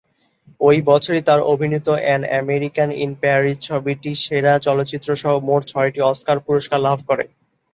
ঐ 0.61 0.79
বছরই 0.89 1.21
তার 1.27 1.39
অভিনীত 1.51 1.87
"অ্যান 1.97 2.21
আমেরিকান 2.39 2.89
ইন 3.03 3.11
প্যারিস" 3.21 3.57
ছবিটি 3.67 4.11
সেরা 4.23 4.53
চলচ্চিত্রসহ 4.65 5.33
মোট 5.47 5.61
ছয়টি 5.71 5.99
অস্কার 6.11 6.37
পুরস্কার 6.45 6.79
লাভ 6.81 6.99
করে। 7.09 7.25